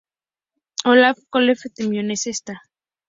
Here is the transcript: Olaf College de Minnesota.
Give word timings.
Olaf 0.85 1.19
College 1.29 1.69
de 1.75 1.87
Minnesota. 1.87 2.63